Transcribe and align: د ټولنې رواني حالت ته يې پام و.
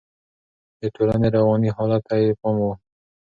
د 0.79 0.81
ټولنې 0.95 1.27
رواني 1.35 1.69
حالت 1.77 2.01
ته 2.09 2.15
يې 2.21 2.31
پام 2.39 2.55
و. 2.63 2.67